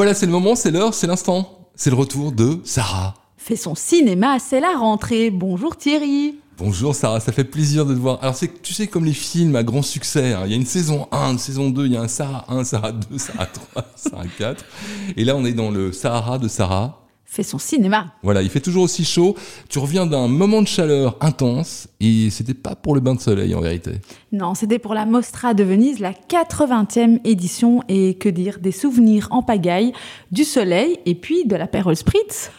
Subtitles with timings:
[0.00, 1.68] Voilà, c'est le moment, c'est l'heure, c'est l'instant.
[1.74, 3.12] C'est le retour de Sarah.
[3.36, 5.28] Fait son cinéma, c'est la rentrée.
[5.28, 6.36] Bonjour Thierry.
[6.56, 8.18] Bonjour Sarah, ça fait plaisir de te voir.
[8.22, 10.44] Alors c'est tu sais comme les films à grand succès, hein.
[10.46, 12.64] il y a une saison 1, une saison 2, il y a un Sarah 1,
[12.64, 14.64] Sarah 2, Sarah 3, Sarah 4.
[15.18, 16.99] Et là on est dans le Sahara de Sarah.
[17.32, 18.12] Fait son cinéma.
[18.24, 19.36] Voilà, il fait toujours aussi chaud.
[19.68, 23.54] Tu reviens d'un moment de chaleur intense et c'était pas pour le bain de soleil
[23.54, 23.92] en vérité.
[24.32, 29.28] Non, c'était pour la Mostra de Venise, la 80e édition et que dire, des souvenirs
[29.30, 29.92] en pagaille,
[30.32, 32.50] du soleil et puis de la Perle Spritz.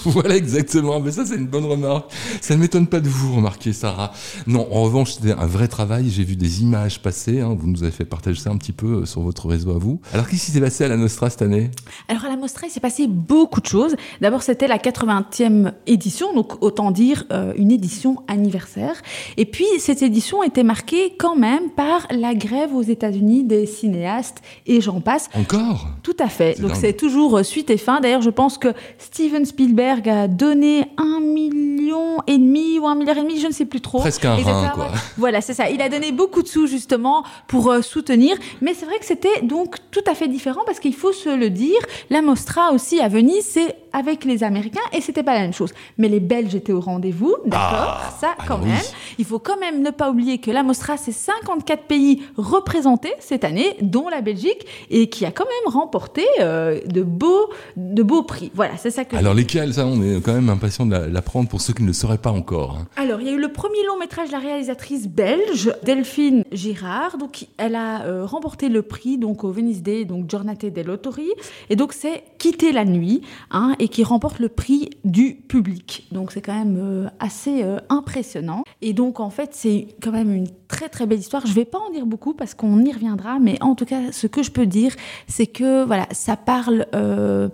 [0.04, 1.00] voilà exactement.
[1.00, 2.10] Mais ça, c'est une bonne remarque.
[2.40, 4.12] Ça ne m'étonne pas de vous remarquer, Sarah.
[4.46, 6.08] Non, en revanche, c'était un vrai travail.
[6.10, 7.40] J'ai vu des images passer.
[7.40, 7.54] Hein.
[7.58, 10.00] Vous nous avez fait partager ça un petit peu euh, sur votre réseau à vous.
[10.12, 11.70] Alors, qu'est-ce qui s'est passé à la Nostra cette année?
[12.08, 13.94] Alors, à la Mostra, il s'est passé beaucoup de choses.
[14.20, 18.94] D'abord, c'était la 80e édition, donc autant dire euh, une édition anniversaire.
[19.36, 24.38] Et puis, cette édition était marquée quand même par la grève aux États-Unis des cinéastes
[24.66, 25.28] et j'en passe.
[25.34, 25.88] Encore?
[26.02, 26.58] Tout à fait.
[26.60, 28.00] Donc, c'est toujours euh, suite et fin.
[28.00, 33.18] D'ailleurs, je pense que Steven Spielberg a donné un million et demi ou un milliard
[33.18, 33.98] et demi, je ne sais plus trop.
[33.98, 34.88] Presque un rein, quoi.
[35.16, 35.70] Voilà, c'est ça.
[35.70, 38.36] Il a donné beaucoup de sous justement pour euh, soutenir.
[38.60, 41.50] Mais c'est vrai que c'était donc tout à fait différent parce qu'il faut se le
[41.50, 41.78] dire.
[42.10, 45.72] La Mostra aussi à Venise, c'est avec les Américains et c'était pas la même chose.
[45.98, 48.76] Mais les Belges étaient au rendez-vous, d'accord Ah, Ça, quand alors même.
[48.76, 49.14] oui.
[49.18, 53.44] Il faut quand même ne pas oublier que la Mostra, c'est 54 pays représentés cette
[53.44, 58.22] année, dont la Belgique, et qui a quand même remporté euh, de beaux, de beaux
[58.22, 58.50] prix.
[58.54, 59.16] Voilà, c'est ça que.
[59.16, 61.88] Alors, lesquels Ça, on est quand même impatient de la- l'apprendre pour ceux qui ne
[61.88, 62.76] le sauraient pas encore.
[62.80, 62.86] hein.
[62.96, 67.18] Alors, il y a eu le premier long métrage de la réalisatrice belge, Delphine Girard.
[67.18, 71.30] Donc, elle a euh, remporté le prix donc au Venice Day, donc Giornate dell'Autori.
[71.68, 76.06] Et donc, c'est Quitter la nuit, hein, et qui remporte le prix du public.
[76.12, 78.62] Donc, c'est quand même euh, assez euh, impressionnant.
[78.82, 81.44] Et donc, en fait, c'est quand même une très très belle histoire.
[81.46, 84.26] Je vais pas en dire beaucoup parce qu'on y reviendra, mais en tout cas, ce
[84.26, 84.94] que je peux dire,
[85.26, 86.86] c'est que voilà, ça parle.
[86.94, 87.48] euh,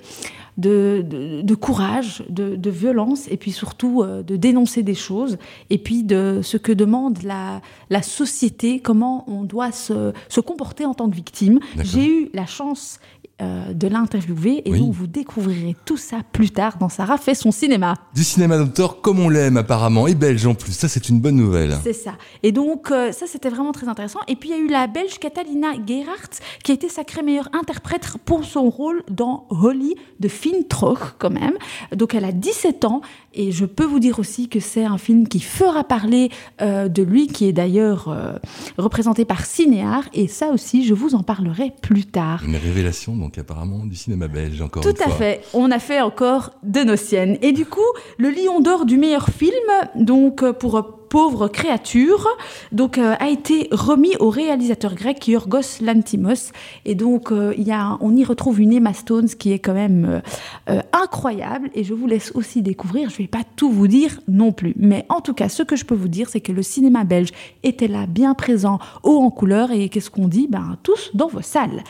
[0.58, 5.36] de, de- de courage, de, de violence, et puis surtout euh, de dénoncer des choses,
[5.69, 7.60] et puis de ce que demande la,
[7.91, 11.60] la société, comment on doit se, se comporter en tant que victime.
[11.84, 13.00] J'ai eu la chance
[13.42, 14.78] euh, de l'interviewer, et Oui.
[14.80, 17.94] donc vous découvrirez tout ça plus tard dans Sarah fait son cinéma.
[18.14, 20.72] Du cinéma d'auteur comme on l'aime apparemment, et belge en plus.
[20.72, 21.76] Ça, c'est une bonne nouvelle.
[21.84, 22.12] C'est ça.
[22.42, 24.20] Et donc, euh, ça, c'était vraiment très intéressant.
[24.26, 27.50] Et puis, il y a eu la Belge Catalina Gerhardt, qui a été sacrée meilleure
[27.52, 31.54] interprète pour son rôle dans Holly de Finn Troch, quand même.
[31.94, 33.02] Donc, elle a 17 ans.
[33.34, 36.30] Et je peux vous dire aussi que c'est un film qui fera parler
[36.62, 38.08] euh, de lui, qui est d'ailleurs
[38.78, 40.04] représenté par Cinéar.
[40.14, 42.42] Et ça aussi, je vous en parlerai plus tard.
[42.46, 45.42] Une révélation, donc apparemment, du cinéma belge, encore Tout une à fait.
[45.53, 47.38] On a fait encore de nos siennes.
[47.42, 47.81] Et du coup,
[48.19, 49.53] le Lion d'or du meilleur film,
[49.97, 52.26] donc euh, pour euh, Pauvre créature,
[52.72, 56.50] donc euh, a été remis au réalisateur grec Yorgos Lantimos.
[56.84, 59.75] Et donc, euh, il y a, on y retrouve une Emma Stone qui est quand
[59.75, 60.20] même
[60.69, 61.70] euh, incroyable.
[61.75, 63.08] Et je vous laisse aussi découvrir.
[63.10, 65.84] Je vais pas tout vous dire non plus, mais en tout cas, ce que je
[65.84, 67.31] peux vous dire, c'est que le cinéma belge
[67.62, 69.70] était là, bien présent, haut en couleur.
[69.70, 70.48] Et qu'est-ce qu'on dit?
[70.50, 71.84] Ben tous dans vos salles.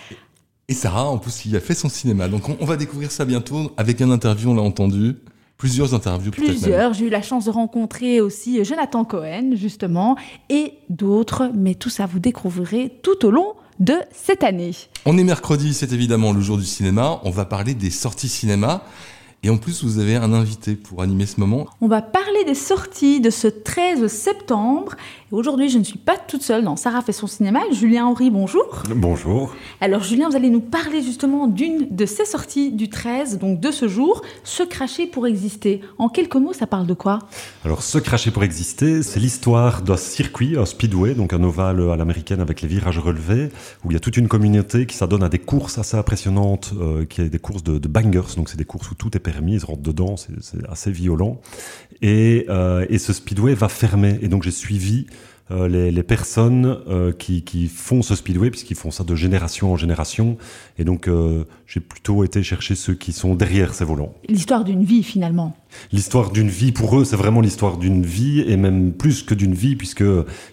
[0.68, 2.28] Et Sarah, en plus, il a fait son cinéma.
[2.28, 5.16] Donc, on, on va découvrir ça bientôt avec un interview, on l'a entendu.
[5.56, 6.32] Plusieurs interviews.
[6.32, 6.92] Plusieurs.
[6.92, 10.16] J'ai eu la chance de rencontrer aussi Jonathan Cohen, justement,
[10.50, 11.50] et d'autres.
[11.54, 14.72] Mais tout ça, vous découvrirez tout au long de cette année.
[15.06, 17.20] On est mercredi, c'est évidemment le jour du cinéma.
[17.24, 18.82] On va parler des sorties cinéma.
[19.42, 21.66] Et en plus, vous avez un invité pour animer ce moment.
[21.80, 24.94] On va parler des sorties de ce 13 septembre.
[25.30, 27.60] Et aujourd'hui, je ne suis pas toute seule dans Sarah fait son cinéma.
[27.70, 28.82] Julien Henry, bonjour.
[28.94, 29.54] Bonjour.
[29.80, 33.70] Alors Julien, vous allez nous parler justement d'une de ces sorties du 13, donc de
[33.70, 35.80] ce jour, Se cracher pour exister.
[35.98, 37.20] En quelques mots, ça parle de quoi?
[37.64, 41.96] Alors, Se cracher pour exister, c'est l'histoire d'un circuit, un speedway, donc un ovale à
[41.96, 43.50] l'américaine avec les virages relevés,
[43.84, 47.04] où il y a toute une communauté qui s'adonne à des courses assez impressionnantes, euh,
[47.04, 49.54] qui est des courses de, de bangers, donc c'est des courses où tout est permis,
[49.54, 51.40] ils rentrent dedans, c'est c'est assez violent.
[52.00, 55.06] Et, euh, et ce speedway va fermer, et donc j'ai suivi
[55.52, 59.72] euh, les, les personnes euh, qui, qui font ce speedway, puisqu'ils font ça de génération
[59.72, 60.36] en génération,
[60.76, 64.12] et donc euh, j'ai plutôt été chercher ceux qui sont derrière ces volants.
[64.28, 65.56] L'histoire d'une vie finalement.
[65.92, 69.52] L'histoire d'une vie pour eux, c'est vraiment l'histoire d'une vie et même plus que d'une
[69.52, 70.04] vie puisque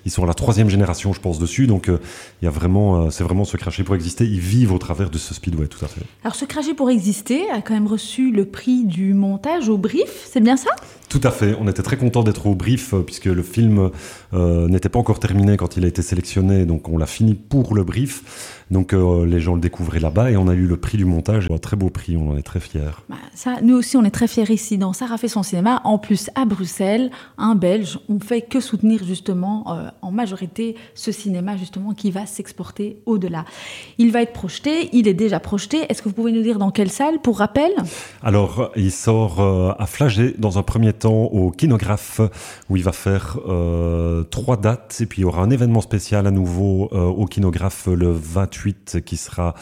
[0.05, 1.65] ils sont à la troisième génération, je pense dessus.
[1.65, 4.25] Donc il y a vraiment, c'est vraiment se cracher pour exister.
[4.25, 6.01] Ils vivent au travers de ce speedway, tout à fait.
[6.23, 10.27] Alors Ce cracher pour exister a quand même reçu le prix du montage au brief,
[10.29, 10.71] c'est bien ça?
[11.07, 11.55] Tout à fait.
[11.57, 13.91] On était très content d'être au brief puisque le film
[14.33, 17.73] n'est n'était pas encore terminé quand il a été sélectionné, donc on l'a fini pour
[17.73, 18.65] le brief.
[18.69, 21.47] Donc euh, les gens le découvraient là-bas et on a eu le prix du montage,
[21.49, 22.81] un très beau prix, on en est très fiers.
[23.07, 23.15] Bah,
[23.61, 25.81] nous aussi, on est très fiers ici dans Sarah fait son cinéma.
[25.83, 31.11] En plus, à Bruxelles, un Belge, on fait que soutenir justement euh, en majorité ce
[31.11, 33.45] cinéma justement qui va s'exporter au-delà.
[33.97, 35.85] Il va être projeté, il est déjà projeté.
[35.89, 37.71] Est-ce que vous pouvez nous dire dans quelle salle, pour rappel?
[38.21, 42.21] Alors, il sort euh, à Flagey dans un premier temps au Kinographe
[42.69, 43.37] où il va faire
[44.29, 48.11] trois dates et puis il y aura un événement spécial à nouveau au Kinographe le
[48.11, 49.53] 28 qui sera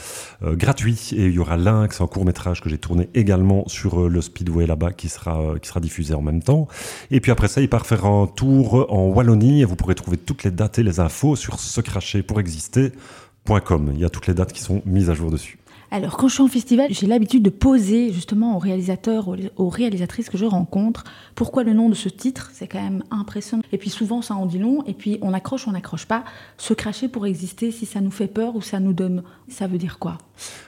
[0.44, 4.02] euh, gratuit et il y aura Lynx, un court métrage que j'ai tourné également sur
[4.02, 6.68] euh, le Speedway là-bas qui sera, euh, qui sera diffusé en même temps.
[7.10, 10.18] Et puis après ça, il part faire un tour en Wallonie et vous pourrez trouver
[10.18, 13.92] toutes les dates et les infos sur secracher-pour-exister.com.
[13.94, 15.58] Il y a toutes les dates qui sont mises à jour dessus.
[15.94, 19.28] Alors, quand je suis en festival, j'ai l'habitude de poser justement aux réalisateurs,
[19.58, 21.04] aux réalisatrices que je rencontre,
[21.36, 23.62] pourquoi le nom de ce titre, c'est quand même impressionnant.
[23.74, 26.24] Et puis souvent, ça en dit long, et puis on accroche, on n'accroche pas.
[26.58, 29.78] Se cracher pour exister, si ça nous fait peur ou ça nous donne, ça veut
[29.78, 30.18] dire quoi?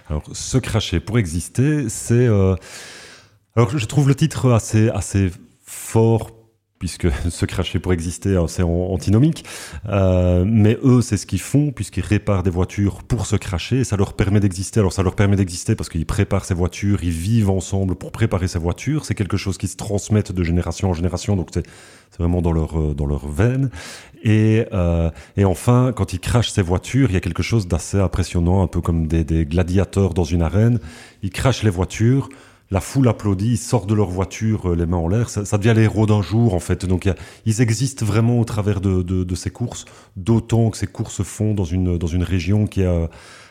[0.10, 2.28] Alors, se cracher pour exister, c'est...
[2.28, 2.56] Euh,
[3.56, 5.32] alors, je trouve le titre assez, assez
[5.62, 6.32] fort
[6.84, 9.46] puisque se cracher pour exister, hein, c'est antinomique.
[9.88, 13.84] Euh, mais eux, c'est ce qu'ils font, puisqu'ils réparent des voitures pour se cracher, et
[13.86, 14.82] ça leur permet d'exister.
[14.82, 18.50] Alors ça leur permet d'exister parce qu'ils préparent ces voitures, ils vivent ensemble pour préparer
[18.50, 19.06] ces voitures.
[19.06, 21.64] C'est quelque chose qui se transmet de génération en génération, donc c'est
[22.20, 23.70] vraiment dans leur, euh, dans leur veine.
[24.22, 27.98] Et, euh, et enfin, quand ils crachent ces voitures, il y a quelque chose d'assez
[27.98, 30.80] impressionnant, un peu comme des, des gladiateurs dans une arène.
[31.22, 32.28] Ils crachent les voitures,
[32.74, 35.30] la foule applaudit, ils sortent de leur voiture euh, les mains en l'air.
[35.30, 36.88] Ça, devient les héros d'un jour, en fait.
[36.88, 37.08] Donc,
[37.46, 39.86] ils existent vraiment au travers de, ces courses,
[40.16, 43.10] d'autant que ces courses se font dans une, région qui est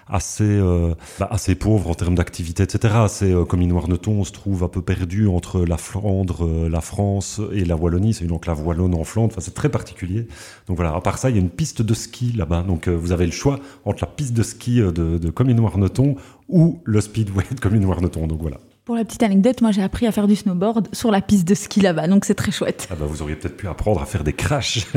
[0.09, 2.95] assez, euh, bah, assez pauvre en termes d'activité, etc.
[3.07, 7.41] C'est euh, comme Noirneton, on se trouve un peu perdu entre la Flandre, la France
[7.53, 8.15] et la Wallonie.
[8.15, 9.37] C'est une enclave wallonne en Flandre.
[9.39, 10.27] C'est très particulier.
[10.67, 10.97] Donc voilà.
[10.97, 12.65] À part ça, il y a une piste de ski là-bas.
[12.65, 16.17] Donc vous avez le choix entre la piste de ski de, de Noirneton
[16.49, 18.27] ou le speedway de Commune Noirneton.
[18.27, 18.59] Donc voilà.
[18.85, 21.55] Pour la petite anecdote, moi j'ai appris à faire du snowboard sur la piste de
[21.55, 22.89] ski là-bas, donc c'est très chouette.
[22.91, 24.87] Ah bah vous auriez peut-être pu apprendre à faire des crashs.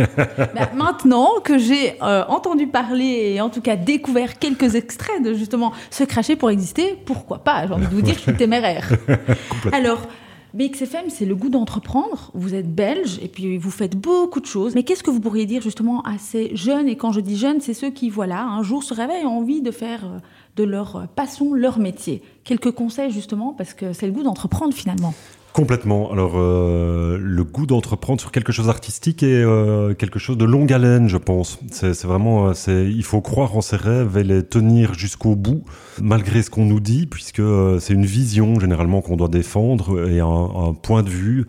[0.56, 5.34] Bah, maintenant que j'ai euh, entendu parler et en tout cas découvert quelques extraits de
[5.34, 7.68] justement se cracher pour exister, pourquoi pas?
[7.68, 8.90] J'ai envie de vous dire, je suis téméraire.
[9.72, 10.00] Alors,
[10.56, 12.31] BXFM, c'est le goût d'entreprendre.
[12.34, 14.74] Vous êtes belge et puis vous faites beaucoup de choses.
[14.74, 16.88] Mais qu'est-ce que vous pourriez dire justement à ces jeunes?
[16.88, 19.40] Et quand je dis jeunes, c'est ceux qui, voilà, un jour se réveillent et ont
[19.40, 20.19] envie de faire euh,
[20.56, 22.22] de leur passion leur métier.
[22.46, 25.13] Quelques conseils justement, parce que c'est le goût d'entreprendre finalement.
[25.56, 26.12] Complètement.
[26.12, 30.74] Alors, euh, le goût d'entreprendre sur quelque chose d'artistique est euh, quelque chose de longue
[30.74, 31.60] haleine, je pense.
[31.72, 35.63] C'est vraiment, c'est, il faut croire en ses rêves et les tenir jusqu'au bout,
[36.02, 37.42] malgré ce qu'on nous dit, puisque
[37.80, 41.46] c'est une vision généralement qu'on doit défendre et un point de vue.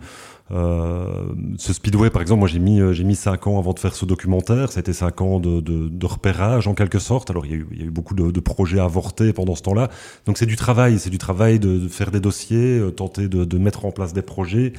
[0.51, 1.25] Euh,
[1.57, 3.95] ce speedway, par exemple, moi j'ai mis euh, j'ai mis cinq ans avant de faire
[3.95, 4.71] ce documentaire.
[4.71, 7.29] Ça a été cinq ans de, repérage en quelque sorte.
[7.29, 9.89] Alors il y a eu, beaucoup de, projets avortés pendant ce temps-là.
[10.25, 13.85] Donc c'est du travail, c'est du travail de, faire des dossiers, euh, tenter de, mettre
[13.85, 14.73] en place des projets.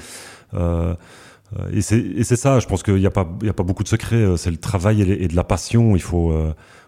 [1.73, 4.37] Et c'est ça, je pense qu'il n'y a, pas, beaucoup de secrets.
[4.37, 5.97] C'est le travail et, de la passion.
[5.97, 6.33] Il faut,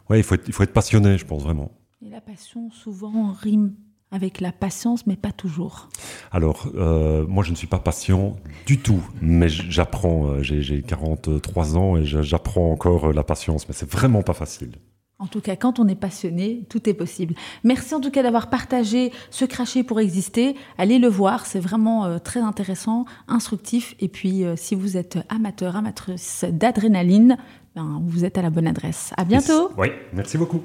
[0.09, 1.73] ouais, il faut être passionné, je pense vraiment.
[2.05, 3.75] Et la passion souvent rime
[4.13, 5.89] avec la patience, mais pas toujours.
[6.33, 8.37] Alors, euh, moi, je ne suis pas patient
[8.67, 10.27] du tout, mais j'apprends.
[10.27, 14.73] Euh, j'ai 43 ans et j'apprends encore euh, la patience, mais c'est vraiment pas facile.
[15.21, 17.35] En tout cas, quand on est passionné, tout est possible.
[17.63, 20.57] Merci en tout cas d'avoir partagé ce cracher pour exister.
[20.79, 23.95] Allez le voir, c'est vraiment très intéressant, instructif.
[24.01, 27.37] Et puis, si vous êtes amateur, amatrice d'adrénaline,
[27.77, 29.13] ben, vous êtes à la bonne adresse.
[29.19, 29.71] À bientôt.
[29.77, 30.63] Oui, merci beaucoup.